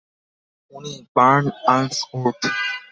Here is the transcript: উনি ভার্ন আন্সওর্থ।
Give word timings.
উনি 0.73 0.93
ভার্ন 1.15 1.45
আন্সওর্থ। 1.67 2.41